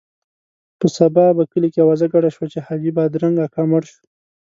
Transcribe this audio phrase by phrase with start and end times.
[0.79, 3.99] په سبا په کلي کې اوازه ګډه شوه چې حاجي بادرنګ اکا مړ شو.